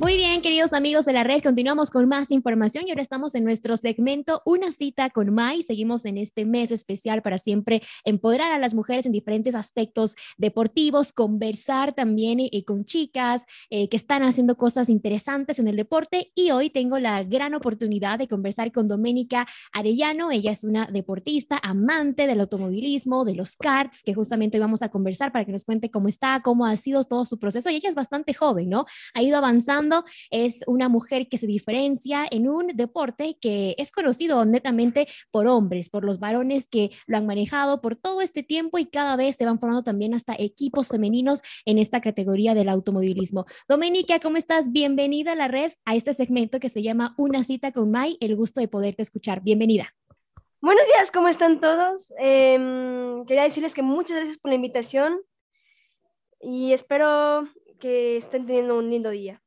[0.00, 3.44] Muy bien, queridos amigos de la red, continuamos con más información y ahora estamos en
[3.44, 5.62] nuestro segmento Una cita con Mai.
[5.62, 11.12] Seguimos en este mes especial para siempre empoderar a las mujeres en diferentes aspectos deportivos,
[11.12, 16.50] conversar también eh, con chicas eh, que están haciendo cosas interesantes en el deporte y
[16.50, 20.30] hoy tengo la gran oportunidad de conversar con Doménica Arellano.
[20.30, 24.88] Ella es una deportista, amante del automovilismo, de los karts, que justamente hoy vamos a
[24.88, 27.68] conversar para que nos cuente cómo está, cómo ha sido todo su proceso.
[27.68, 28.86] Y ella es bastante joven, ¿no?
[29.12, 29.89] Ha ido avanzando
[30.30, 35.88] es una mujer que se diferencia en un deporte que es conocido netamente por hombres,
[35.88, 39.44] por los varones que lo han manejado por todo este tiempo y cada vez se
[39.44, 43.46] van formando también hasta equipos femeninos en esta categoría del automovilismo.
[43.68, 44.72] Domenica, ¿cómo estás?
[44.72, 48.36] Bienvenida a la red, a este segmento que se llama Una cita con Mai, el
[48.36, 49.42] gusto de poderte escuchar.
[49.42, 49.94] Bienvenida.
[50.62, 52.12] Buenos días, ¿cómo están todos?
[52.18, 55.20] Em, quería decirles que muchas gracias por la invitación
[56.38, 59.42] y espero que estén teniendo un lindo día.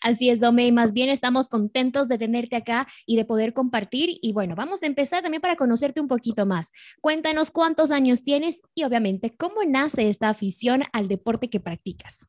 [0.00, 4.18] Así es, Dome, más bien estamos contentos de tenerte acá y de poder compartir.
[4.22, 6.72] Y bueno, vamos a empezar también para conocerte un poquito más.
[7.00, 12.26] Cuéntanos cuántos años tienes y obviamente cómo nace esta afición al deporte que practicas.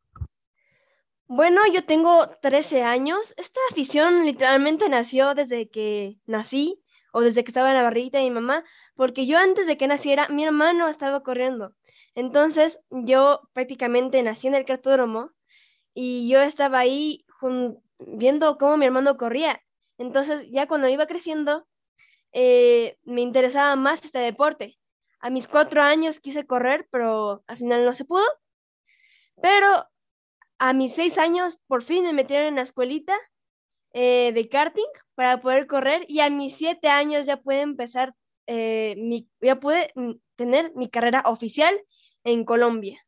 [1.27, 3.33] Bueno, yo tengo 13 años.
[3.37, 8.25] Esta afición literalmente nació desde que nací o desde que estaba en la barriguita de
[8.25, 8.63] mi mamá,
[8.95, 11.73] porque yo antes de que naciera, mi hermano estaba corriendo.
[12.13, 15.31] Entonces, yo prácticamente nací en el cartódromo
[15.93, 17.24] y yo estaba ahí
[17.99, 19.61] viendo cómo mi hermano corría.
[19.97, 21.67] Entonces, ya cuando iba creciendo,
[22.33, 24.77] eh, me interesaba más este deporte.
[25.19, 28.25] A mis cuatro años quise correr, pero al final no se pudo.
[29.41, 29.87] Pero
[30.59, 33.17] a mis seis años, por fin me metieron en la escuelita
[33.93, 34.83] eh, de karting
[35.15, 38.13] para poder correr y a mis siete años ya pude empezar,
[38.47, 41.79] eh, mi, ya pude mm, tener mi carrera oficial
[42.23, 43.04] en Colombia.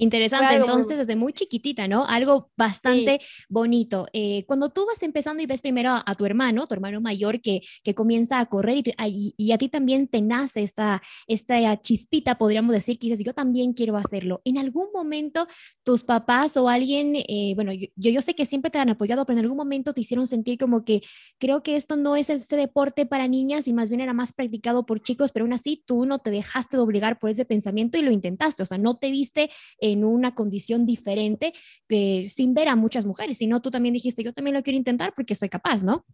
[0.00, 2.06] Interesante, entonces desde muy chiquitita, ¿no?
[2.06, 4.06] Algo bastante bonito.
[4.14, 7.60] Eh, cuando tú vas empezando y ves primero a, tu hermano, tu hermano mayor que,
[7.84, 12.74] que comienza a correr y, y, a ti también te nace esta, esta chispita, podríamos
[12.74, 14.40] decir, que dices, yo también quiero hacerlo.
[14.44, 15.46] En algún momento
[15.84, 19.38] tus papás o alguien, eh, bueno, yo, yo sé que siempre te han apoyado, pero
[19.38, 21.02] en algún momento te hicieron sentir como que
[21.38, 24.86] creo que esto no es ese deporte para niñas y más bien era más practicado
[24.86, 28.02] por chicos, pero aún así tú no te dejaste de obligar por ese pensamiento y
[28.02, 29.50] lo intentaste, o sea, no te viste
[29.92, 31.52] en una condición diferente
[31.88, 35.12] que sin ver a muchas mujeres, sino tú también dijiste, yo también lo quiero intentar
[35.14, 36.04] porque soy capaz, ¿no?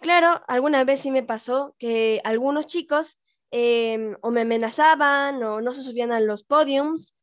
[0.00, 3.20] Claro, alguna vez sí me pasó que algunos chicos
[3.50, 7.16] em, o me amenazaban o no se subían a los podiums.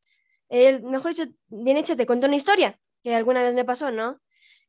[0.49, 4.19] El, mejor dicho, bien hecho, te cuento una historia que alguna vez me pasó, ¿no?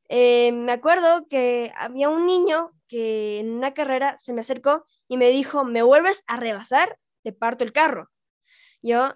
[0.09, 5.19] Em, me acuerdo que había un niño que en una carrera se me acercó y
[5.19, 8.11] me dijo, me vuelves a rebasar, te parto el carro.
[8.81, 9.15] Yo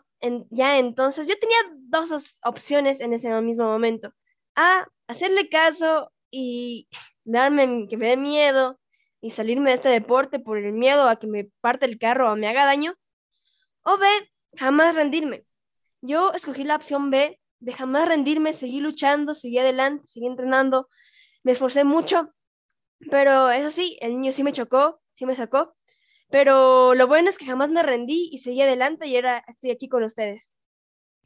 [0.50, 4.12] ya entonces yo tenía dos opciones en ese mismo momento.
[4.54, 6.88] A, hacerle caso y
[7.24, 8.78] darme que me dé miedo
[9.20, 12.36] y salirme de este deporte por el miedo a que me parte el carro o
[12.36, 12.94] me haga daño.
[13.82, 14.06] O B,
[14.56, 15.44] jamás rendirme.
[16.00, 20.88] Yo escogí la opción B de jamás rendirme, seguí luchando, seguí adelante, seguí entrenando,
[21.44, 22.32] me esforcé mucho,
[23.10, 25.76] pero eso sí, el niño sí me chocó, sí me sacó,
[26.32, 29.88] pero lo bueno es que jamás me rendí y seguí adelante y ahora estoy aquí
[29.88, 30.42] con ustedes.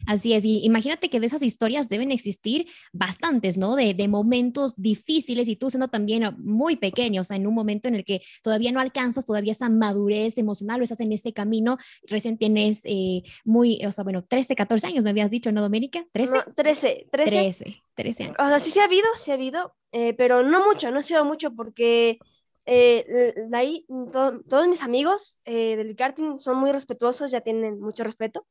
[0.06, 3.74] Así es, y imagínate que de esas historias deben existir bastantes, ¿no?
[3.76, 7.88] De, de, momentos difíciles y tú siendo también muy pequeño, o sea, en un momento
[7.88, 11.78] en el que todavía no alcanzas todavía esa madurez emocional o estás en ese camino,
[12.04, 16.04] recién tienes eh, muy, o sea, bueno, 13, 14 años me habías dicho, ¿no, Doménica?
[16.12, 16.54] ¿13?
[16.54, 17.30] 13, 13.
[17.30, 18.36] 13, 13 años.
[18.38, 21.02] O sea, sí se ha habido, sí ha habido, eh, pero no mucho, no ha
[21.02, 22.18] sido mucho porque
[22.66, 28.04] eh, de ahí todos mis amigos eh, del karting son muy respetuosos, ya tienen mucho
[28.04, 28.46] respeto.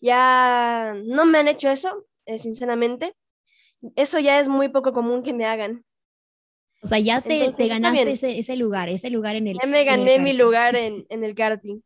[0.00, 3.14] Ya no me han hecho eso, eh, sinceramente.
[3.96, 5.84] Eso ya es muy poco común que me hagan.
[6.82, 9.58] O sea, ya te, te ganaste ese, ese, lugar, ese lugar en el.
[9.62, 11.80] Ya me gané mi lugar en, en el karting.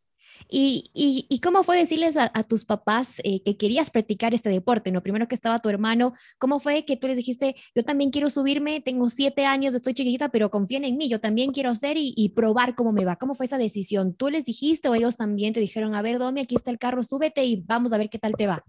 [0.48, 4.92] ¿Y, y, cómo fue decirles a, tus papás eh, que querías practicar este deporte?
[4.92, 5.02] ¿no?
[5.02, 8.80] Primero que estaba tu hermano, ¿cómo fue que tú les dijiste, yo también quiero subirme,
[8.80, 12.30] tengo siete años, estoy chiquita, pero confíen en mí, yo también quiero hacer y, y,
[12.30, 13.16] probar cómo me va?
[13.16, 14.14] ¿Cómo fue esa decisión?
[14.14, 17.02] ¿Tú les dijiste o ellos también te dijeron, a ver, Domi, aquí está el carro,
[17.02, 18.64] súbete y vamos a ver qué tal te va?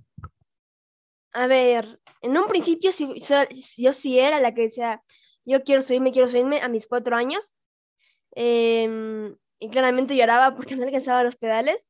[1.33, 2.91] A ver, en un principio
[3.77, 5.03] yo sí era la que decía,
[5.43, 7.55] yo quiero subirme, quiero subirme a mis cuatro años.
[8.31, 11.87] Em, y claramente lloraba porque no alcanzaba los pedales.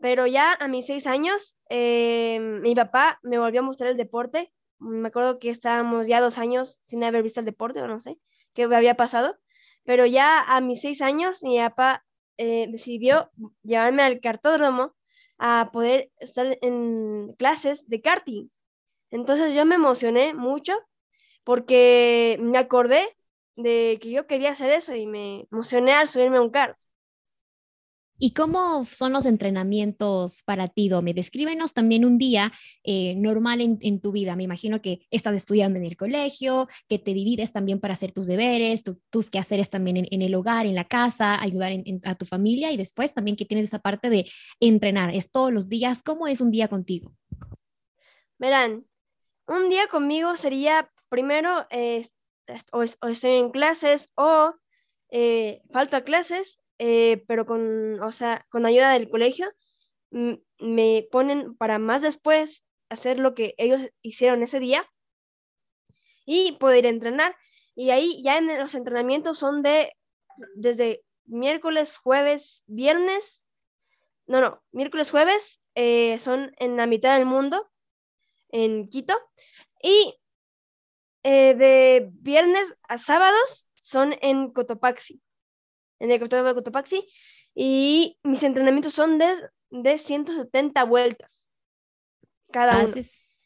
[0.00, 4.52] Pero ya a mis seis años, em, mi papá me volvió a mostrar el deporte.
[4.78, 8.18] Me acuerdo que estábamos ya dos años sin haber visto el deporte, o no sé
[8.54, 9.36] qué había pasado.
[9.84, 12.04] Pero ya a mis seis años, mi papá
[12.38, 13.30] eh, decidió
[13.62, 14.94] llevarme al cartódromo
[15.38, 18.48] a poder estar en clases de karting.
[19.10, 20.74] Entonces yo me emocioné mucho
[21.44, 23.15] porque me acordé
[23.56, 26.78] de que yo quería hacer eso y me emocioné al subirme a un kart.
[28.18, 31.12] ¿Y cómo son los entrenamientos para ti, Dome?
[31.12, 32.50] Descríbenos también un día
[32.82, 34.36] eh, normal en, tu vida.
[34.36, 38.26] Me imagino que estás estudiando en el colegio, que te divides también para hacer tus
[38.26, 41.72] deberes, tus quehaceres también en, el hogar, en la casa, ayudar
[42.04, 44.24] a tu familia y después también que tienes esa parte de
[44.60, 45.14] entrenar.
[45.14, 46.02] Es todos los días.
[46.02, 47.12] ¿Cómo es un día contigo?
[48.38, 48.86] Verán,
[49.46, 52.06] un día conmigo sería primero eh,
[52.72, 54.54] o, estoy en clases o
[55.10, 59.50] eh, falto a clases eh, pero con, o sea, con ayuda del colegio,
[60.10, 64.88] me ponen para más después hacer lo que ellos hicieron ese día
[66.24, 67.36] y poder entrenar.
[67.74, 69.92] Y ahí ya en los entrenamientos son de
[70.54, 73.44] desde miércoles, jueves, viernes,
[74.26, 77.70] no, no, miércoles, jueves eh, son en la mitad del mundo,
[78.50, 79.18] en Quito,
[79.82, 80.14] y
[81.28, 85.20] eh, de viernes a sábados son en Cotopaxi
[85.98, 87.04] en el de Cotopaxi
[87.52, 89.34] y mis entrenamientos son de,
[89.70, 91.50] de 170 vueltas
[92.52, 92.94] cada uno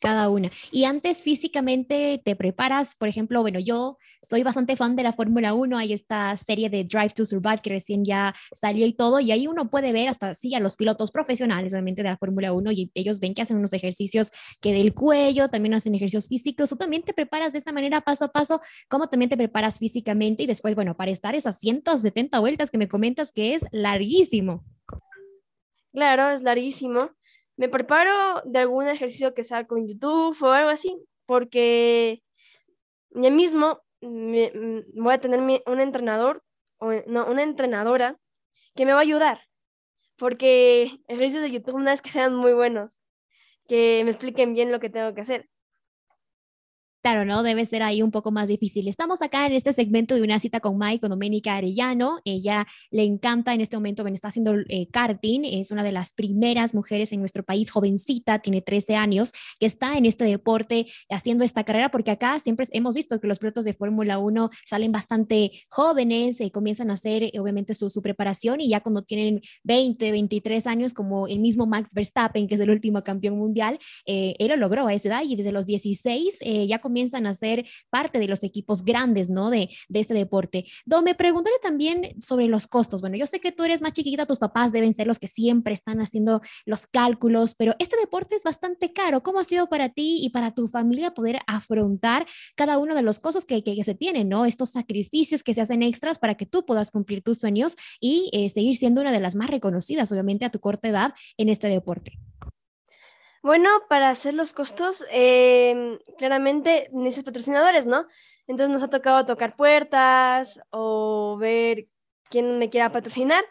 [0.01, 0.51] cada una.
[0.73, 5.55] Y antes físicamente te preparas, por ejemplo, bueno, yo soy bastante fan de la Fórmula
[5.55, 9.31] 1, hay esta serie de Drive to Survive que recién ya salió y todo, y
[9.31, 12.73] ahí uno puede ver hasta, sí, a los pilotos profesionales, obviamente, de la Fórmula 1,
[12.73, 14.31] y ellos ven que hacen unos ejercicios
[14.61, 18.25] que del cuello, también hacen ejercicios físicos, o también te preparas de esa manera paso
[18.25, 22.71] a paso, como también te preparas físicamente y después, bueno, para estar esas 170 vueltas
[22.71, 24.65] que me comentas que es larguísimo.
[25.93, 27.11] Claro, es larguísimo
[27.61, 30.97] me preparo de algún ejercicio que sea con YouTube o algo así,
[31.27, 32.23] porque
[33.11, 36.43] ya mismo mm, voy a tener un entrenador,
[36.79, 38.17] o no, una entrenadora
[38.75, 39.43] que me va a ayudar,
[40.17, 42.99] porque ejercicios de YouTube no es que sean muy buenos,
[43.69, 45.47] que me expliquen bien lo que tengo que hacer.
[47.03, 47.43] Claro, ¿no?
[47.43, 48.87] Debe ser ahí un poco más difícil.
[48.87, 52.19] Estamos acá en este segmento de una cita con Mike, con Doménica Arellano.
[52.27, 56.13] Ella le encanta en este momento, bueno, está haciendo eh, karting, es una de las
[56.13, 61.43] primeras mujeres en nuestro país, jovencita, tiene 13 años, que está en este deporte haciendo
[61.43, 65.53] esta carrera, porque acá siempre hemos visto que los pilotos de Fórmula 1 salen bastante
[65.71, 70.11] jóvenes, eh, comienzan a hacer eh, obviamente su, su, preparación y ya cuando tienen 20,
[70.11, 74.57] 23 años, como el mismo Max Verstappen, que es el último campeón mundial, él lo
[74.57, 78.43] logró a esa edad y desde los 16 ya comienzan a ser parte de los
[78.43, 79.49] equipos grandes, ¿no?
[79.49, 80.65] De, este deporte.
[80.87, 83.01] Do, me preguntaré también sobre los costos.
[83.01, 85.73] Bueno, yo sé que tú eres más chiquita, tus papás deben ser los que siempre
[85.73, 89.23] están haciendo los cálculos, pero este deporte es bastante caro.
[89.23, 92.27] ¿Cómo ha sido para ti y para tu familia poder afrontar
[92.57, 94.47] cada uno de los costos que, que, se tienen, ¿no?
[94.47, 98.49] Estos sacrificios que se hacen extras para que tú puedas cumplir tus sueños y eh,
[98.49, 102.19] seguir siendo una de las más reconocidas, obviamente, a tu corta edad en este deporte.
[103.43, 108.07] Bueno, para hacer los costos, em, claramente necesitas patrocinadores, ¿no?
[108.47, 111.89] Entonces nos ha tocado tocar puertas o ver
[112.29, 113.43] quién me quiera patrocinar.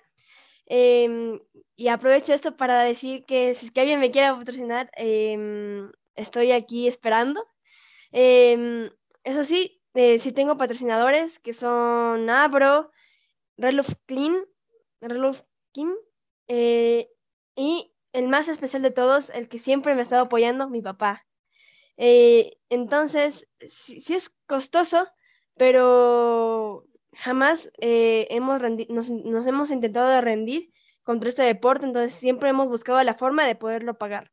[0.67, 1.39] Em,
[1.75, 6.51] y aprovecho esto para decir que si es que alguien me quiera patrocinar, em, estoy
[6.51, 7.45] aquí esperando.
[9.23, 12.91] eso sí, eh, sí tengo patrocinadores que son Abro,
[13.57, 14.35] Relove Clean,
[15.01, 15.43] Relove
[15.73, 15.93] Kim,
[16.47, 17.09] eh,
[17.55, 21.25] y el más especial de todos, el que siempre me ha estado apoyando, mi papá.
[21.97, 25.07] Eh, entonces, sí, es costoso,
[25.55, 30.71] pero jamás eh, hemos nos, nos, hemos intentado rendir
[31.03, 34.31] contra este deporte, entonces siempre hemos buscado la forma de poderlo pagar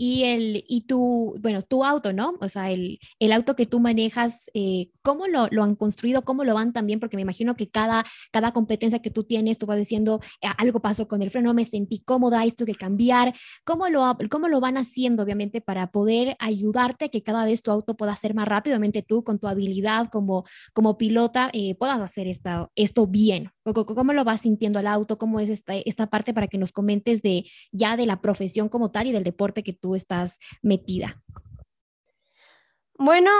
[0.00, 2.34] y, el, y tu, bueno, tu auto, ¿no?
[2.40, 6.24] O sea, el, el auto que tú manejas, eh, ¿cómo lo, lo, han construido?
[6.24, 7.00] ¿Cómo lo van también?
[7.00, 10.80] Porque me imagino que cada, cada competencia que tú tienes, tú vas diciendo, ah, algo
[10.80, 13.34] pasó con el freno, me sentí cómoda, esto que cambiar.
[13.64, 17.72] ¿Cómo lo, ¿Cómo lo van haciendo, obviamente, para poder ayudarte a que cada vez tu
[17.72, 18.74] auto pueda ser más rápido?
[18.76, 23.50] Obviamente tú, con tu habilidad como, como pilota, eh, puedas hacer esta, esto bien.
[23.72, 25.18] ¿Cómo lo vas sintiendo al auto?
[25.18, 28.90] ¿Cómo es esta, esta parte para que nos comentes de ya de la profesión como
[28.90, 31.22] tal y del deporte que tú estás metida?
[32.94, 33.30] Bueno,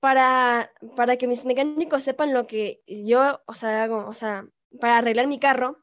[0.00, 4.46] para, para que mis mecánicos sepan lo que yo, o sea, hago, o sea,
[4.80, 5.78] para arreglar mi carro,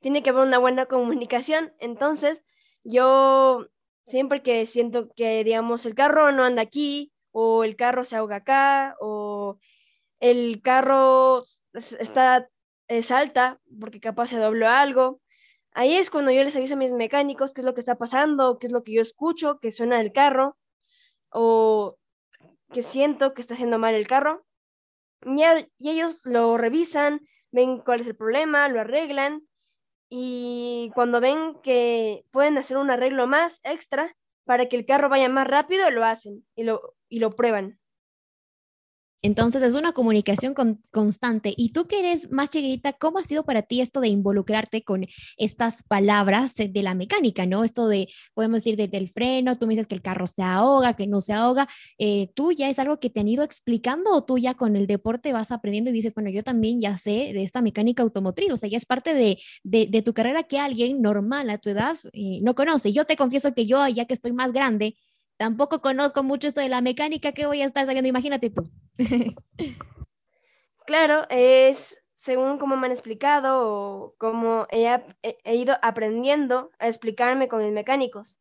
[0.00, 1.72] tiene que haber una buena comunicación.
[1.80, 2.44] Entonces,
[2.84, 3.66] yo
[4.06, 8.36] siempre que siento que, digamos, el carro no anda aquí, o el carro se ahoga
[8.36, 9.58] acá, o
[10.20, 12.48] el carro está
[13.02, 15.20] salta porque capaz se dobló algo.
[15.72, 18.58] Ahí es cuando yo les aviso a mis mecánicos qué es lo que está pasando,
[18.58, 20.56] qué es lo que yo escucho, que suena el carro,
[21.30, 21.98] o
[22.72, 24.46] que siento que está haciendo mal el carro.
[25.24, 25.42] Y,
[25.78, 29.42] y ellos lo revisan, ven cuál es el problema, lo arreglan,
[30.08, 35.28] y cuando ven que pueden hacer un arreglo más extra para que el carro vaya
[35.28, 37.78] más rápido, lo hacen y lo, y lo prueban.
[39.26, 40.54] Entonces es una comunicación
[40.92, 41.52] constante.
[41.56, 45.04] Y tú que eres más chiquita, ¿cómo ha sido para ti esto de involucrarte con
[45.36, 47.64] estas palabras de, la mecánica, ¿no?
[47.64, 50.94] Esto de, podemos decir, desde el freno, tú me dices que el carro se ahoga,
[50.94, 51.66] que no se ahoga.
[51.98, 54.86] Eh, ¿Tú ya es algo que te han ido explicando o tú ya con el
[54.86, 58.52] deporte vas aprendiendo y dices, bueno, yo también ya sé de esta mecánica automotriz?
[58.52, 61.96] O sea, ya es parte de, de, tu carrera que alguien normal a tu edad
[62.12, 62.92] eh, no conoce.
[62.92, 64.94] Yo te confieso que yo, ya que estoy más grande,
[65.36, 68.70] tampoco conozco mucho esto de la mecánica que voy a estar sabiendo, imagínate tú.
[70.86, 77.62] claro, es según como me han explicado o como he, ido aprendiendo a explicarme con
[77.62, 78.40] mis mecánicos.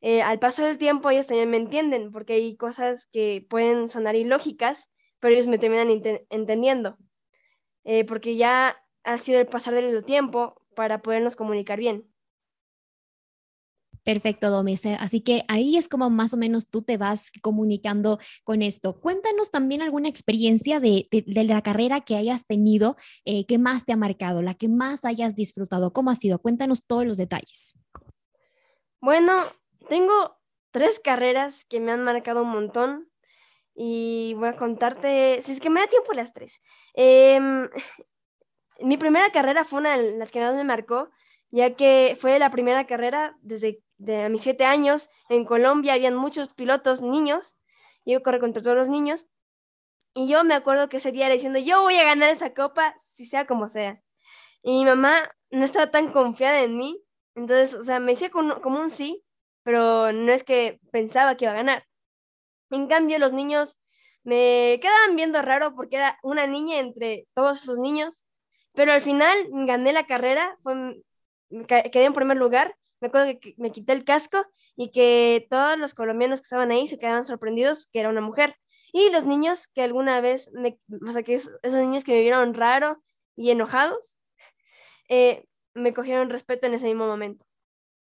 [0.00, 4.16] Eh, al paso del tiempo ellos también me entienden porque hay cosas que pueden sonar
[4.16, 5.90] ilógicas, pero ellos me terminan
[6.30, 6.98] entendiendo.
[7.84, 12.10] Eh, porque ya ha sido el pasar del tiempo para podernos comunicar bien.
[14.04, 14.84] Perfecto, Domes.
[14.86, 18.98] Así que ahí es como más o menos tú te vas comunicando con esto.
[19.00, 23.96] Cuéntanos también alguna experiencia de, la carrera que hayas tenido, eh, que más te ha
[23.96, 25.92] marcado, la que más hayas disfrutado.
[25.92, 26.38] ¿Cómo ha sido?
[26.38, 27.74] Cuéntanos todos los detalles.
[29.00, 29.44] Bueno,
[29.88, 30.36] tengo
[30.70, 33.10] tres carreras que me han marcado un montón
[33.74, 36.60] y voy a contarte, si es que me da tiempo las tres.
[36.94, 37.68] Em,
[38.80, 41.10] mi primera carrera fue una de las que más me marcó,
[41.50, 46.48] ya que fue la primera carrera desde de mis siete años, en Colombia habían muchos
[46.54, 47.56] pilotos niños,
[48.04, 49.28] y yo corrí contra todos los niños,
[50.14, 52.96] y yo me acuerdo que ese día era diciendo, yo voy a ganar esa copa,
[53.08, 54.02] si sea como sea.
[54.62, 57.02] Y mi mamá no estaba tan confiada en mí,
[57.34, 59.22] entonces, o sea, me decía como, un sí,
[59.62, 61.86] pero no es que pensaba que iba a ganar.
[62.70, 63.78] En cambio, los niños
[64.24, 68.26] me quedaban viendo raro porque era una niña entre todos esos niños,
[68.72, 70.58] pero al final gané la carrera,
[71.68, 74.44] quedé en primer lugar me acuerdo que me quité el casco
[74.76, 78.56] y que todos los colombianos que estaban ahí se quedaban sorprendidos que era una mujer.
[78.92, 82.54] Y los niños que alguna vez, me, o sea, que esos niños que me vieron
[82.54, 83.02] raro
[83.36, 84.18] y enojados,
[85.08, 87.44] eh, me cogieron respeto en ese mismo momento.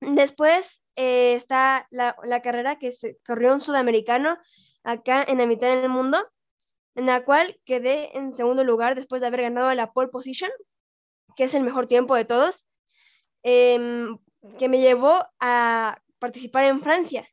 [0.01, 4.39] Después eh, está la, carrera que se corrió un sudamericano
[4.85, 6.19] acá en la mitad del mundo,
[6.95, 10.51] en la cual quedé en segundo lugar después de haber ganado la pole position,
[11.35, 12.67] que es el mejor tiempo de todos.
[13.43, 14.09] Eh,
[14.59, 17.29] que me llevó a participar en Francia.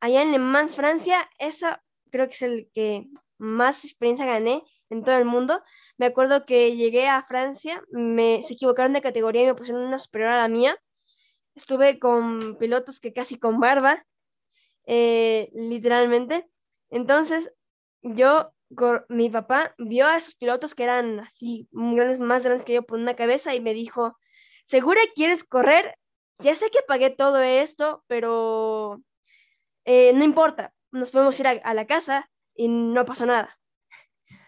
[0.00, 1.68] Allá en Le Mans, Francia, eso
[2.10, 3.06] creo que es el que
[3.38, 5.62] más experiencia gané en todo el mundo.
[5.98, 9.98] Me acuerdo que llegué a Francia, me, se equivocaron de categoría y me pusieron una
[9.98, 10.78] superior a la mía.
[11.54, 14.04] Estuve con pilotos que casi con barba,
[14.86, 16.48] eh, literalmente.
[16.90, 17.52] Entonces,
[18.02, 18.52] yo,
[19.08, 22.98] mi papá vio a esos pilotos que eran así, grandes, más grandes que yo por
[22.98, 24.16] una cabeza y me dijo,
[24.64, 25.96] ¿segura quieres correr?
[26.38, 29.02] Ya sé que pagué todo esto, pero
[29.84, 33.58] eh, no importa, nos podemos ir a, la casa y no pasó nada.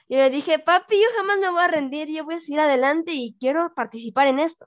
[0.08, 3.12] Y le dije, papi, yo jamás me voy a rendir, yo voy a seguir adelante
[3.12, 4.66] y quiero participar en esto.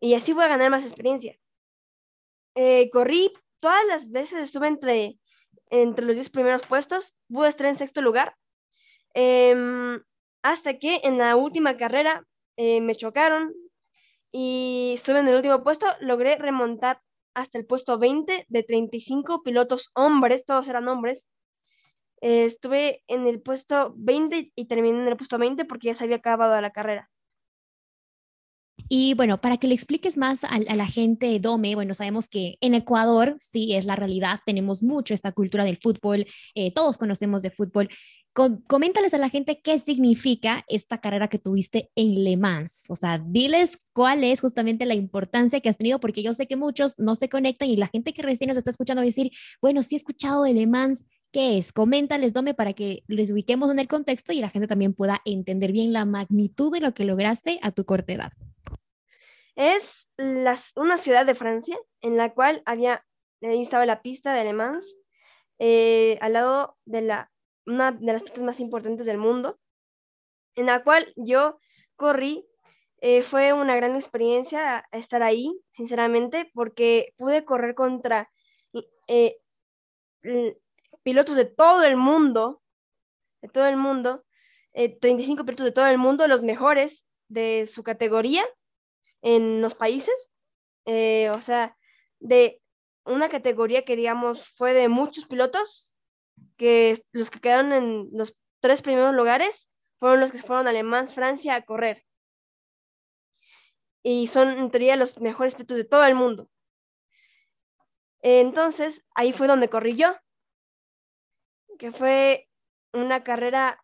[0.00, 1.36] Y así voy a ganar más experiencia.
[2.54, 5.18] Eh, corrí todas las veces, estuve entre,
[5.70, 8.36] entre los 10 primeros puestos, pude estar en sexto lugar,
[9.14, 10.02] em,
[10.42, 13.52] hasta que en la última carrera eh, me chocaron,
[14.32, 17.00] y estuve en el último puesto, logré remontar
[17.34, 21.28] hasta el puesto 20 de 35 pilotos hombres, todos eran hombres.
[22.22, 26.04] Eh, estuve en el puesto 20 y terminé en el puesto 20 porque ya se
[26.04, 27.10] había acabado la carrera.
[28.88, 32.74] Y bueno, para que le expliques más a, la gente, Dome, bueno, sabemos que en
[32.74, 37.50] Ecuador sí es la realidad, tenemos mucho esta cultura del fútbol, eh, todos conocemos de
[37.50, 37.88] fútbol.
[38.66, 42.84] Coméntales a la gente qué significa esta carrera que tuviste en Le Mans.
[42.90, 46.56] O sea, diles cuál es justamente la importancia que has tenido, porque yo sé que
[46.56, 49.30] muchos no se conectan y la gente que recién nos está escuchando va a decir,
[49.62, 51.72] bueno, sí he escuchado de Le Mans, ¿Qué es?
[51.72, 55.72] Coméntales, Dome, para que les ubiquemos en el contexto y la gente también pueda entender
[55.72, 58.32] bien la magnitud de lo que lograste a tu corta edad.
[59.54, 60.08] Es
[60.76, 63.04] una ciudad de Francia en la cual había,
[63.42, 64.54] ahí estaba la pista de Le
[65.58, 67.30] eh, al lado de la,
[67.66, 69.58] una de las pistas más importantes del mundo,
[70.54, 71.58] en la cual yo
[71.96, 72.46] corrí
[73.00, 78.30] eh, fue una gran experiencia estar ahí, sinceramente, porque pude correr contra
[79.06, 79.38] eh,
[81.02, 82.62] pilotos de todo el mundo,
[83.42, 84.24] de todo el mundo,
[84.72, 88.44] 35 eh, pilotos de todo el mundo, los mejores de su categoría
[89.22, 90.30] en los países,
[90.84, 91.76] o sea,
[92.20, 92.62] de
[93.04, 95.92] una categoría que digamos fue de muchos pilotos,
[96.56, 101.08] que los que quedaron en los tres primeros lugares fueron los que fueron a Alemán,
[101.08, 102.06] Francia a correr
[104.08, 106.48] y son en teoría los mejores pilotos de todo el mundo.
[108.22, 110.14] Entonces, ahí fue donde corrí yo,
[111.76, 112.48] que fue
[112.92, 113.82] una carrera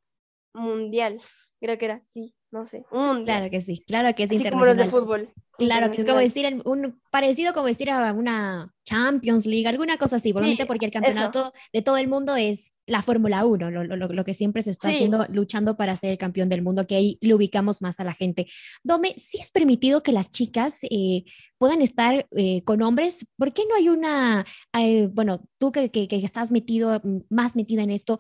[0.55, 1.21] mundial,
[1.61, 4.65] creo que era, sí, no sé, un Claro que sí, claro que es Así Como
[4.65, 5.33] los de fútbol.
[5.67, 10.17] Claro, que es como decir, un parecido como decir a una Champions League, alguna cosa
[10.17, 14.25] así, porque el campeonato de todo el mundo es la Fórmula 1, lo, lo, lo,
[14.25, 17.37] que siempre se está haciendo, luchando para ser el campeón del mundo, que ahí lo
[17.37, 18.47] ubicamos más a la gente.
[18.85, 21.25] Dome, ¿sí es permitido que las chicas eh,
[21.59, 23.27] puedan estar eh, con hombres?
[23.37, 24.45] ¿Por qué no hay una,
[24.79, 28.19] eh, bueno, tú que, que, que, estás metido, más metida en esto,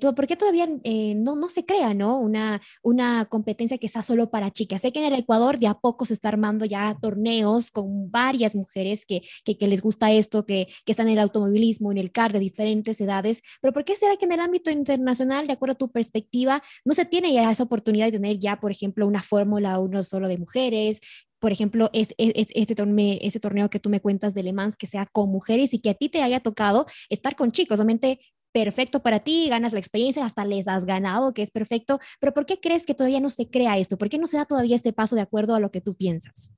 [0.00, 2.18] todo, ¿por qué todavía no, no se crea, ¿no?
[2.18, 4.82] Una, una competencia que sea solo para chicas.
[4.82, 8.54] Sé que en el Ecuador de a poco se está armando ya torneos con varias
[8.54, 12.12] mujeres que, que, que les gusta esto, que, que están en el automovilismo, en el
[12.12, 15.74] car de diferentes edades, pero ¿por qué será que en el ámbito internacional, de acuerdo
[15.74, 19.22] a tu perspectiva, no se tiene ya esa oportunidad de tener ya, por ejemplo, una
[19.22, 21.00] Fórmula 1 solo de mujeres?
[21.38, 24.76] Por ejemplo, es, es, este, torneo, ese torneo que tú me cuentas de Le Mans
[24.76, 27.80] que sea con mujeres y que a ti te haya tocado estar con chicos.
[27.80, 28.18] Obviamente
[28.52, 32.46] perfecto para ti, ganas la experiencia, hasta les has ganado, que es perfecto, pero ¿por
[32.46, 33.96] qué crees que todavía no se crea esto?
[33.96, 36.50] ¿Por qué no se da todavía este paso de acuerdo a lo que tú piensas?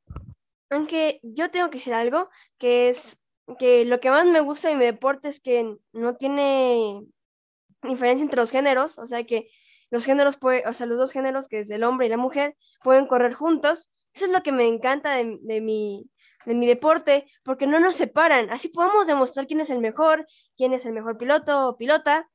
[0.70, 3.18] Aunque yo tengo que decir algo, que es
[3.58, 7.02] que lo que más me gusta de mi deporte es que no tiene
[7.83, 9.49] diferencia entre los géneros, o sea que
[9.92, 12.57] los géneros, puede, o sea, los dos géneros, que es el hombre y la mujer,
[12.83, 13.92] pueden correr juntos.
[14.14, 16.11] Eso es lo que me encanta de, mi,
[16.47, 18.49] de mi deporte, porque no nos separan.
[18.49, 22.31] Así podemos demostrar quién es el mejor, quién es el mejor piloto o pilota.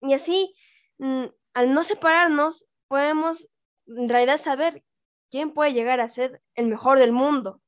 [0.00, 0.54] Y así,
[0.96, 3.50] mm, al no separarnos, podemos
[3.86, 4.82] en realidad saber
[5.30, 7.60] quién puede llegar a ser el mejor del mundo.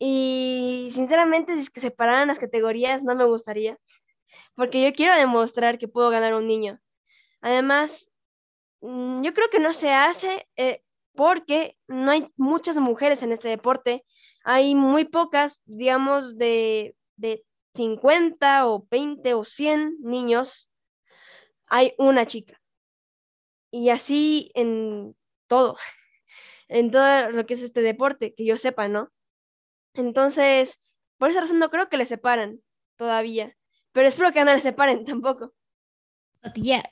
[0.00, 3.78] Y sinceramente, si es que separaran las categorías, no me gustaría,
[4.54, 6.80] porque yo quiero demostrar que puedo ganar un niño.
[7.40, 8.08] Además,
[8.80, 10.82] mm, yo creo que no se hace eh,
[11.14, 14.04] porque no hay muchas mujeres en este deporte.
[14.44, 20.70] Hay muy pocas, digamos, de, de 50 o 20 o 100 niños,
[21.66, 22.60] hay una chica.
[23.70, 25.16] Y así en
[25.48, 25.76] todo
[26.68, 29.10] en todo lo que es este deporte, que yo sepa, ¿no?
[29.94, 30.80] Entonces,
[31.18, 32.60] por esa razón no creo que le separan
[32.96, 33.56] todavía,
[33.94, 35.54] pero espero que no le separen tampoco.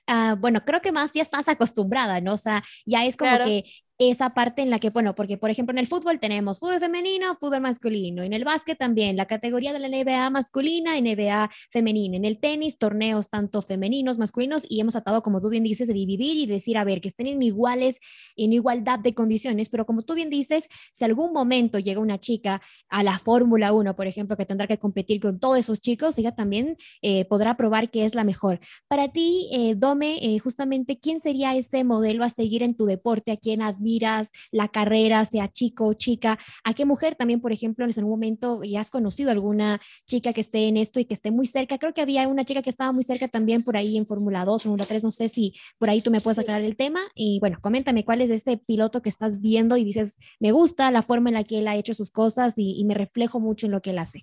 [0.07, 2.35] Ah, bueno, creo que más ya estás acostumbrada, ¿no?
[2.35, 3.65] O sea, ya es como que
[4.11, 7.37] esa parte en la que, bueno, porque por ejemplo en el fútbol tenemos fútbol femenino,
[7.41, 12.25] fútbol masculino, en el básquet también, la categoría de la NBA masculina, NBA femenina, en
[12.25, 16.37] el tenis, torneos tanto femeninos, masculinos, y hemos tratado, como tú bien dices, de dividir
[16.37, 18.01] y decir, a ver, que estén en iguales,
[18.37, 22.61] en igualdad de condiciones, pero como tú bien dices, si algún momento llega una chica
[22.89, 26.35] a la Fórmula 1, por ejemplo, que tendrá que competir con todos esos chicos, ella
[26.35, 28.61] también eh, podrá probar que es la mejor.
[28.89, 33.33] Para ti, eh, Dome, eh, justamente, ¿quién sería ese modelo a seguir en tu deporte,
[33.33, 33.92] a quien admiras?
[34.51, 38.63] La carrera, sea chico o chica, a qué mujer también, por ejemplo, en un momento
[38.65, 41.79] ya has conocido alguna chica que esté en esto y que esté muy cerca.
[41.79, 44.63] Creo que había una chica que estaba muy cerca también por ahí en Fórmula 2,
[44.63, 47.01] Fórmula 3, no sé si por ahí tú me puedes aclarar el tema.
[47.15, 51.03] Y bueno, coméntame cuál es este piloto que estás viendo y dices, me gusta la
[51.03, 53.73] forma en la que él ha hecho sus cosas y, y me reflejo mucho en
[53.73, 54.23] lo que él hace.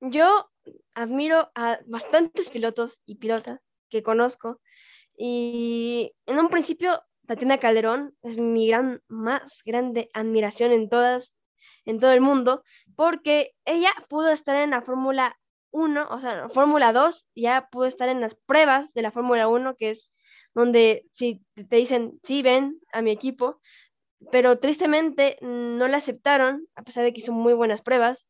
[0.00, 0.50] Yo
[0.94, 4.60] admiro a bastantes pilotos y pilotas que conozco
[5.16, 11.34] y en un principio Tatiana Calderón es mi gran, más grande admiración en todas,
[11.84, 12.62] en todo el mundo,
[12.96, 15.36] porque ella pudo estar en la Fórmula
[15.70, 19.74] 1, o sea, Fórmula 2, ya pudo estar en las pruebas de la Fórmula 1,
[19.76, 20.10] que es
[20.54, 23.60] donde si te dicen, sí, ven a mi equipo,
[24.30, 28.26] pero tristemente no la aceptaron, a pesar de que hizo muy buenas pruebas.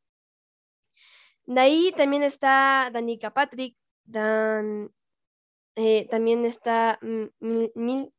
[1.46, 4.90] De ahí también está Danica Patrick, Dan,
[5.76, 8.12] eh, también está Mil,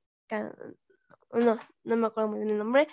[2.05, 2.87] me acuerdo muy bien el nombre,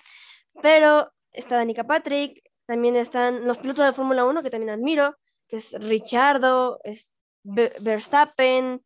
[0.60, 5.16] pero está Danica Patrick, también están los pilotos de Fórmula 1 que también admiro,
[5.48, 8.82] que es Richardo, es Verstappen,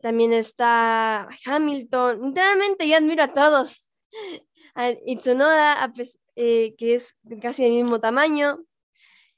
[0.00, 2.28] también está Hamilton.
[2.28, 3.82] Literalmente yo admiro a todos.
[4.74, 5.90] A Itsunoda,
[6.34, 8.58] eh, que es casi del mismo tamaño.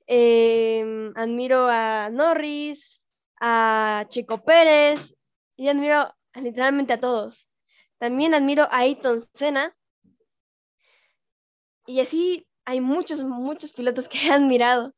[0.08, 3.04] Em, admiro a Norris,
[3.40, 5.14] a Chico Pérez
[5.56, 7.46] y admiro literalmente a todos.
[7.98, 9.76] También admiro a Ayton Senna.
[11.88, 14.94] Y así hay muchos, muchos pilotos que he admirado,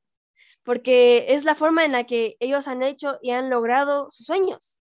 [0.64, 4.81] porque es la forma en la que ellos han hecho y han logrado sus sueños.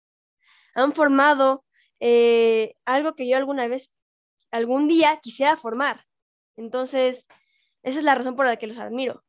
[0.74, 1.64] Han formado
[2.00, 3.92] eh, algo que yo alguna vez,
[4.50, 6.04] algún día quisiera formar.
[6.58, 7.28] Entonces,
[7.84, 9.24] esa es la razón por la que los admiro,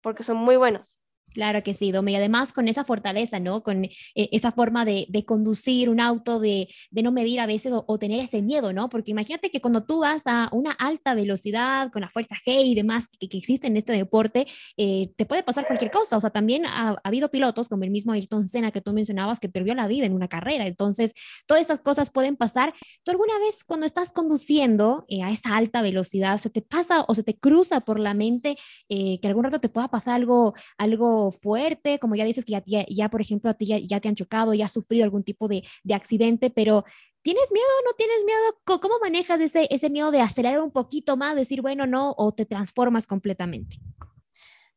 [0.00, 0.98] porque son muy buenos.
[1.32, 3.62] Claro que sí, Dome, y además con esa fortaleza, ¿no?
[3.62, 8.20] Con eh, esa forma de, conducir un auto, de, no medir a veces o, tener
[8.20, 8.88] ese miedo, ¿no?
[8.88, 12.74] Porque imagínate que cuando tú vas a una alta velocidad, con la fuerza G y
[12.74, 16.16] demás que, existe en este deporte, eh, te puede pasar cualquier cosa.
[16.16, 19.48] O sea, también ha, habido pilotos, como el mismo Ayrton Senna que tú mencionabas, que
[19.48, 20.66] perdió la vida en una carrera.
[20.66, 21.14] Entonces,
[21.46, 22.74] todas estas cosas pueden pasar.
[23.04, 27.14] ¿Tú alguna vez cuando estás conduciendo eh, a esa alta velocidad, se te pasa o
[27.14, 28.56] se te cruza por la mente
[28.88, 33.08] que algún rato te pueda pasar algo, algo fuerte, como ya dices que ya, ya,
[33.08, 35.94] por ejemplo, a ti ya, te han chocado, ya has sufrido algún tipo de, de
[35.94, 36.84] accidente, pero
[37.22, 38.80] ¿Tienes miedo no tienes miedo?
[38.80, 42.46] ¿Cómo manejas ese, ese miedo de acelerar un poquito más, decir, bueno, no, o te
[42.46, 43.76] transformas completamente?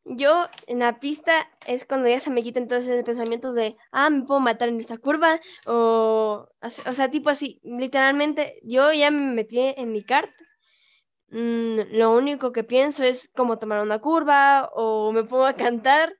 [0.05, 4.11] Yo en la pista es cuando ya se me quitan todos esos pensamientos de, ah,
[4.11, 9.33] me puedo matar en esta curva, o, o sea, tipo así, literalmente, yo ya me
[9.33, 10.29] metí en mi kart
[11.29, 16.15] mm, lo único que pienso es cómo tomar una curva o me pongo a cantar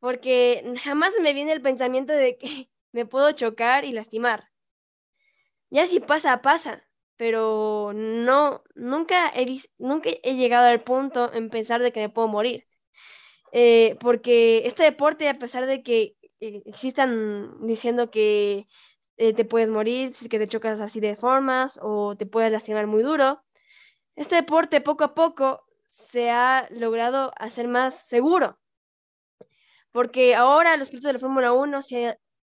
[0.00, 4.50] porque jamás me viene el pensamiento de que me puedo chocar y lastimar.
[5.70, 6.84] Ya si pasa, pasa,
[7.16, 12.66] pero no, nunca he, llegado al punto en pensar de que me puedo morir.
[13.52, 18.66] Eh, porque este deporte, a pesar de que eh, existan diciendo que
[19.18, 22.86] eh, te puedes morir si que te chocas así de formas o te puedes lastimar
[22.86, 23.42] muy duro,
[24.16, 25.64] este deporte poco a poco
[26.10, 28.59] se ha logrado hacer más seguro
[29.92, 31.80] porque ahora los pilotos de la Fórmula 1,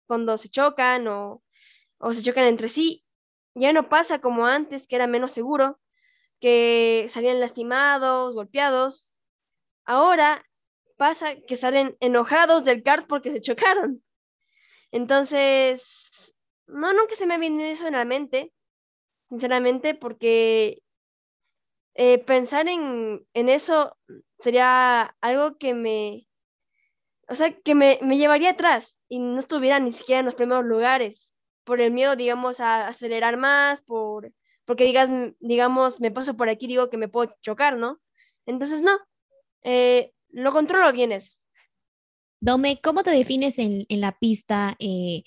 [0.05, 1.43] cuando se chocan o,
[2.11, 3.03] se chocan entre sí,
[3.55, 5.79] ya no pasa como antes, que era menos seguro,
[6.39, 9.11] que salían lastimados, golpeados.
[9.85, 10.45] Ahora
[10.97, 14.03] pasa que salen enojados del kart porque se chocaron.
[14.91, 16.35] Entonces,
[16.67, 18.53] no, nunca se me viene eso en la mente,
[19.29, 20.81] sinceramente, porque
[21.95, 23.97] eh, pensar en, en, eso
[24.39, 26.27] sería algo que me,
[27.29, 31.33] o sea, que me, llevaría atrás y no estuviera ni siquiera en los primeros lugares,
[31.63, 34.31] por el miedo, digamos, a acelerar más, por,
[34.65, 35.09] porque digas,
[35.39, 37.99] digamos, me paso por aquí, digo que me puedo chocar, ¿no?
[38.45, 38.97] Entonces, no,
[39.63, 41.33] eh, lo controlo bien eso.
[42.39, 44.75] Dome, ¿cómo te defines en, en la pista?
[44.79, 45.23] Eh,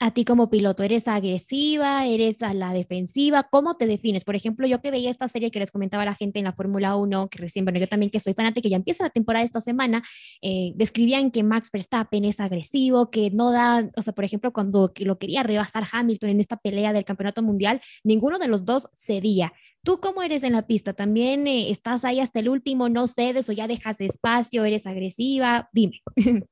[0.00, 0.82] a ti como piloto?
[0.82, 2.06] ¿Eres agresiva?
[2.06, 3.48] ¿Eres a la defensiva?
[3.50, 4.24] ¿Cómo te defines?
[4.24, 6.96] Por ejemplo, yo que veía esta serie que les comentaba la gente en la Fórmula
[6.96, 9.60] 1, que recién, bueno, yo también que soy fanática, que ya empieza la temporada esta
[9.60, 10.02] semana,
[10.40, 14.92] eh, describían que Max Verstappen es agresivo, que no da, o sea, por ejemplo, cuando
[14.98, 19.52] lo quería rebasar Hamilton en esta pelea del campeonato mundial, ninguno de los dos cedía.
[19.82, 20.92] ¿Tú cómo eres en la pista?
[20.92, 25.68] ¿También eh, estás ahí hasta el último, no cedes o ya dejas espacio, eres agresiva?
[25.72, 26.02] Dime.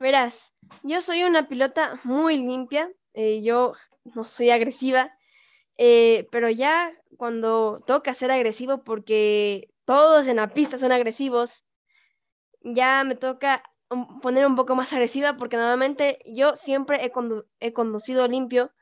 [0.00, 0.52] Verás,
[0.82, 5.12] yo soy una pilota muy limpia, eh, yo no soy agresiva,
[5.78, 11.64] eh, pero ya cuando toca ser agresivo, porque todos en la pista son agresivos,
[12.62, 13.62] ya me toca
[14.22, 18.72] poner un poco más agresiva porque normalmente yo siempre he, conducido limpio,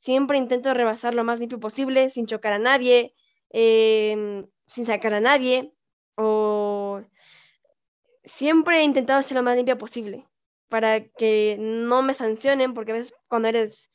[0.00, 3.14] siempre intento rebasar lo más limpio posible, sin chocar a nadie,
[3.50, 5.72] em, sin sacar a nadie,
[6.16, 7.02] o
[8.24, 10.28] siempre he intentado ser lo más limpio posible
[10.68, 13.90] para que no me sancionen, porque a veces cuando eres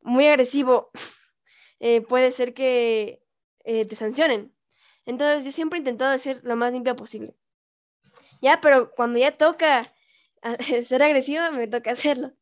[0.00, 0.90] muy agresivo
[1.80, 3.22] eh, puede ser que
[3.64, 4.54] eh, te sancionen.
[5.04, 7.36] Entonces yo siempre he intentado ser lo más limpia posible.
[8.40, 9.92] Ya, pero cuando ya toca
[10.86, 12.32] ser agresiva, me toca hacerlo.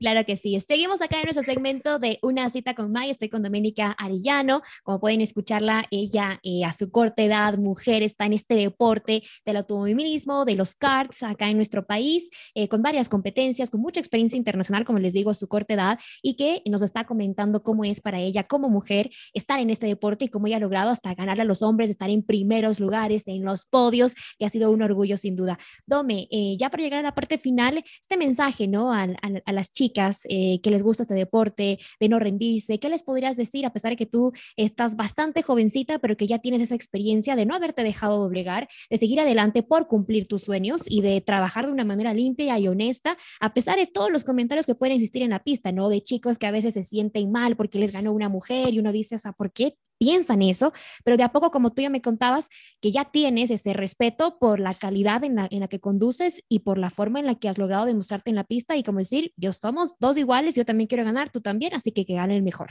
[0.00, 0.58] Claro que sí.
[0.66, 3.10] Seguimos acá en nuestro segmento de Una cita con May.
[3.10, 4.62] Estoy con Doménica Arellano.
[4.82, 9.58] Como pueden escucharla, ella eh, a su corta edad, mujer, está en este deporte del
[9.58, 14.38] automovilismo, de los karts acá en nuestro país, eh, con varias competencias, con mucha experiencia
[14.38, 18.00] internacional, como les digo, a su corta edad, y que nos está comentando cómo es
[18.00, 21.42] para ella como mujer estar en este deporte y cómo ella ha logrado hasta ganarle
[21.42, 25.18] a los hombres, estar en primeros lugares, en los podios, que ha sido un orgullo
[25.18, 25.58] sin duda.
[25.84, 28.94] Dome, eh, ya para llegar a la parte final, este mensaje, ¿no?
[28.94, 29.06] A,
[29.44, 33.02] a las chicas chicas eh, que les gusta este deporte, de no rendirse, ¿qué les
[33.02, 36.74] podrías decir a pesar de que tú estás bastante jovencita, pero que ya tienes esa
[36.74, 41.20] experiencia de no haberte dejado doblegar, de seguir adelante por cumplir tus sueños y de
[41.20, 44.94] trabajar de una manera limpia y honesta, a pesar de todos los comentarios que pueden
[44.94, 45.88] existir en la pista, ¿no?
[45.88, 48.92] De chicos que a veces se sienten mal porque les ganó una mujer y uno
[48.92, 50.72] dice, o sea, ¿por qué piensan eso,
[51.04, 52.48] pero de a poco, como tú ya me contabas,
[52.80, 56.60] que ya tienes ese respeto por la calidad en la, en la que conduces y
[56.60, 59.34] por la forma en la que has logrado demostrarte en la pista y como decir,
[59.36, 62.42] yo somos dos iguales, yo también quiero ganar, tú también, así que que gane el
[62.42, 62.70] mejor.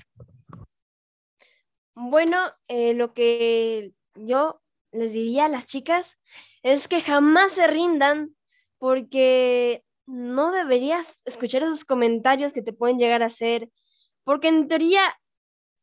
[1.93, 2.37] Bueno,
[2.67, 4.59] eh, lo que yo
[4.91, 6.17] les diría a las chicas
[6.63, 8.35] es que jamás se rindan
[8.79, 13.69] porque no deberías escuchar esos comentarios que te pueden llegar a hacer,
[14.23, 15.01] porque en teoría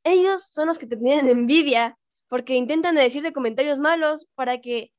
[0.06, 4.92] ellos son los que te tienen envidia, porque intentan decirte comentarios malos para que,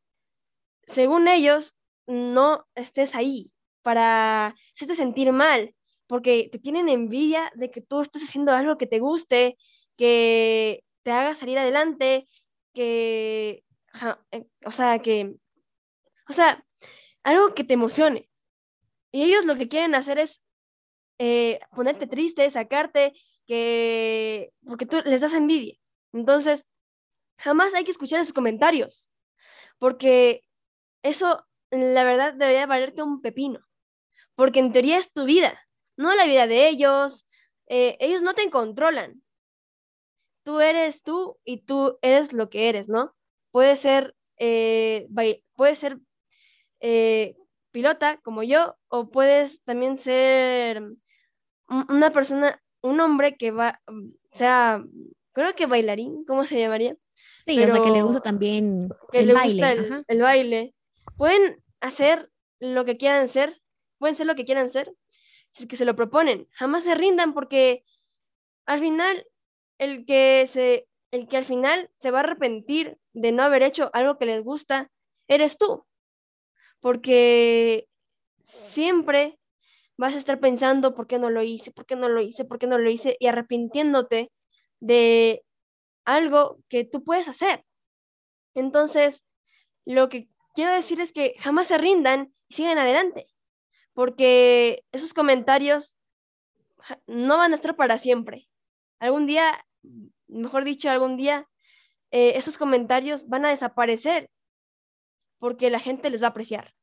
[0.88, 1.76] según ellos,
[2.08, 5.74] no estés ahí, para hacerte sentir mal,
[6.08, 9.58] porque te tienen envidia de que tú estés haciendo algo que te guste,
[9.96, 12.28] que te haga salir adelante,
[12.74, 13.63] que,
[14.32, 15.36] eh, o sea, que,
[16.30, 16.65] o sea,
[17.24, 18.30] algo que te emocione.
[19.12, 20.41] Y ellos lo que quieren hacer es
[21.17, 23.13] eh, ponerte triste, sacarte,
[23.48, 25.76] que, porque tú les das envidia.
[26.14, 26.66] Entonces,
[27.38, 29.10] jamás hay que escuchar esos comentarios,
[29.80, 30.44] porque
[31.04, 33.66] eso, la verdad, debería valerte un pepino,
[34.36, 35.60] porque en teoría es tu vida,
[35.96, 37.28] no la vida de ellos,
[37.68, 39.24] eh, ellos no te controlan.
[40.44, 43.14] Tú eres tú y tú eres lo que eres, ¿no?
[43.52, 45.08] Puede ser, eh,
[45.76, 46.00] ser
[46.80, 47.36] eh,
[47.72, 50.82] pilota como yo, o puedes también ser
[51.68, 54.84] una persona un hombre que va, mm, o sea,
[55.34, 56.96] creo que bailarín, ¿cómo se llamaría?
[57.46, 60.04] Sí, o sea, que le gusta también el baile.
[60.08, 60.76] el, baile.
[61.16, 63.62] Pueden hacer lo que quieran ser,
[64.00, 64.94] pueden ser lo que quieran ser,
[65.54, 66.48] si es que se lo proponen.
[66.52, 67.84] Jamás se rindan porque
[68.66, 69.26] al final,
[69.78, 73.90] el que, se, el que al final se va a arrepentir de no haber hecho
[73.94, 74.92] algo que les gusta,
[75.28, 75.86] eres tú.
[76.82, 77.88] Porque
[78.44, 79.40] siempre
[79.98, 82.60] vas a estar pensando por qué no lo hice, por qué no lo hice, por
[82.60, 84.32] qué no lo hice y arrepintiéndote
[84.80, 85.44] de
[86.06, 87.66] algo que tú puedes hacer.
[88.54, 89.24] Entonces,
[89.86, 93.28] lo que quiero decir es que jamás se rindan y sigan adelante,
[93.94, 95.98] porque esos comentarios
[97.08, 98.48] no van a estar para siempre.
[99.00, 99.66] Algún día,
[100.28, 101.48] mejor dicho, algún día,
[102.12, 104.30] eh, esos comentarios van a desaparecer
[105.40, 106.74] porque la gente les va a apreciar.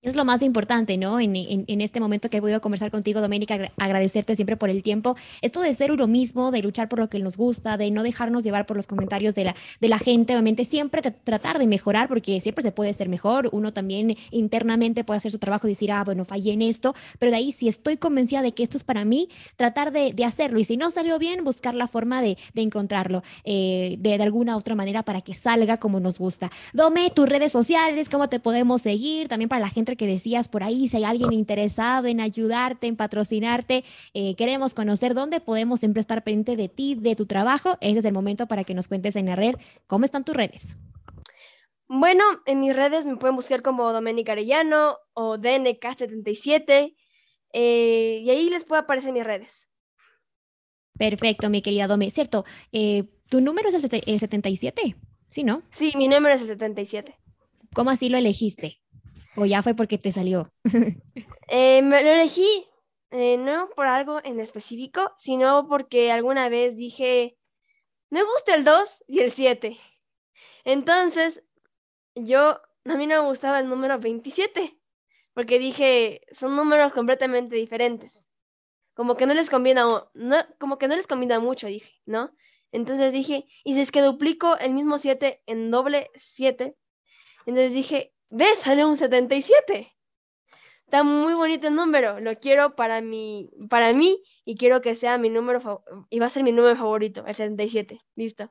[0.00, 1.18] Es lo más importante, ¿no?
[1.18, 1.34] En,
[1.80, 5.16] este momento que he podido conversar contigo, Doménica, agradecerte siempre por el tiempo.
[5.42, 8.44] Esto de ser uno mismo, de luchar por lo que nos gusta, de no dejarnos
[8.44, 12.40] llevar por los comentarios de la, de la gente, obviamente siempre tratar de mejorar, porque
[12.40, 13.48] siempre se puede ser mejor.
[13.50, 17.32] Uno también internamente puede hacer su trabajo y decir, ah, bueno, fallé en esto, pero
[17.32, 20.60] de ahí si estoy convencida de que esto es para mí, tratar de, hacerlo.
[20.60, 24.76] Y si no salió bien, buscar la forma de, encontrarlo eh, de, de alguna otra
[24.76, 26.52] manera para que salga como nos gusta.
[26.72, 30.62] Dome, tus redes sociales, cómo te podemos seguir, también para la gente que decías por
[30.62, 36.00] ahí, si hay alguien interesado en ayudarte, en patrocinarte, eh, queremos conocer dónde podemos siempre
[36.00, 39.16] estar pendiente de ti, de tu trabajo, ese es el momento para que nos cuentes
[39.16, 39.54] en la red
[39.86, 40.76] cómo están tus redes.
[41.88, 46.94] Bueno, en mis redes me pueden buscar como Doménica Arellano o DNK77
[47.54, 49.70] eh, y ahí les puede aparecer mis redes.
[50.98, 52.10] Perfecto, mi querida Dome.
[52.10, 54.96] Cierto, eh, ¿tu número es el, el 77?
[55.30, 55.62] Sí, ¿no?
[55.70, 57.16] Sí, mi número es el 77.
[57.74, 58.80] ¿Cómo así lo elegiste?
[59.38, 60.52] ¿O ya fue porque te salió?
[61.48, 62.66] eh, me lo elegí
[63.12, 67.38] eh, no por algo en específico, sino porque alguna vez dije,
[68.10, 69.78] me gusta el 2 y el 7.
[70.64, 71.44] Entonces,
[72.16, 74.78] yo, a mí no me gustaba el número 27,
[75.34, 78.26] porque dije, son números completamente diferentes.
[78.94, 79.84] Como que no les combina,
[80.58, 82.32] como que no les combina mucho, dije, ¿no?
[82.72, 86.76] Entonces dije, y si es que duplico el mismo 7 en doble 7,
[87.46, 88.58] entonces dije, ¿Ves?
[88.60, 89.94] Sale un 77.
[90.84, 92.20] Está muy bonito el número.
[92.20, 96.28] Lo quiero para, mi, para mí y quiero que sea mi número y va a
[96.30, 98.00] ser mi número favorito, el 77.
[98.16, 98.50] Listo.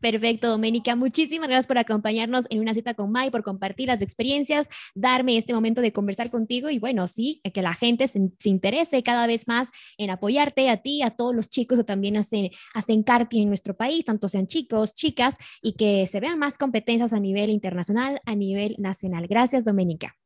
[0.00, 0.96] Perfecto, Doménica.
[0.96, 5.54] Muchísimas gracias por acompañarnos en una cita con Mai, por compartir las experiencias, darme este
[5.54, 9.68] momento de conversar contigo y bueno, sí, que la gente se, interese cada vez más
[9.96, 13.76] en apoyarte a ti, a todos los chicos que también hacen, hacen karting en nuestro
[13.76, 18.34] país, tanto sean chicos, chicas, y que se vean más competencias a nivel internacional, a
[18.34, 19.26] nivel nacional.
[19.26, 20.16] Gracias, Doménica.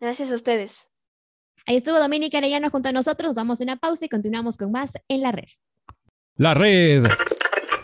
[0.00, 0.88] Gracias a ustedes.
[1.66, 3.34] Ahí estuvo Doménica Arellano junto a nosotros.
[3.34, 5.48] Vamos a una pausa y continuamos con más en la red.
[6.36, 7.04] La red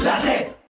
[0.00, 0.57] La red.